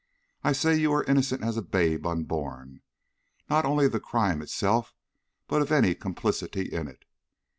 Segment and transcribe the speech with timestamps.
[0.43, 2.81] I say you are innocent as a babe unborn,
[3.51, 4.95] not only of the crime itself
[5.47, 7.05] but of any complicity in it.